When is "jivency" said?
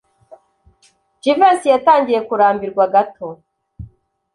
1.21-1.67